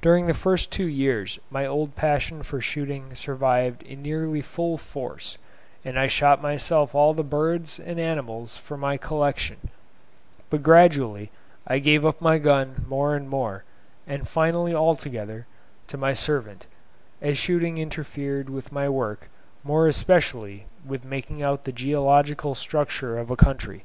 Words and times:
During 0.00 0.26
the 0.26 0.32
first 0.32 0.70
two 0.72 0.86
years 0.88 1.38
my 1.50 1.66
old 1.66 1.96
passion 1.96 2.42
for 2.42 2.62
shooting 2.62 3.14
survived 3.14 3.82
in 3.82 4.00
nearly 4.00 4.40
full 4.40 4.78
force, 4.78 5.36
and 5.84 5.98
I 5.98 6.06
shot 6.06 6.40
myself 6.40 6.94
all 6.94 7.12
the 7.12 7.22
birds 7.22 7.78
and 7.78 8.00
animals 8.00 8.56
for 8.56 8.78
my 8.78 8.96
collection; 8.96 9.68
but 10.48 10.62
gradually 10.62 11.30
I 11.66 11.78
gave 11.78 12.06
up 12.06 12.22
my 12.22 12.38
gun 12.38 12.86
more 12.88 13.14
and 13.14 13.28
more, 13.28 13.64
and 14.06 14.26
finally 14.26 14.74
altogether, 14.74 15.46
to 15.88 15.98
my 15.98 16.14
servant, 16.14 16.66
as 17.20 17.36
shooting 17.36 17.76
interfered 17.76 18.48
with 18.48 18.72
my 18.72 18.88
work, 18.88 19.28
more 19.62 19.86
especially 19.86 20.64
with 20.86 21.04
making 21.04 21.42
out 21.42 21.64
the 21.64 21.70
geological 21.70 22.54
structure 22.54 23.18
of 23.18 23.28
a 23.30 23.36
country. 23.36 23.82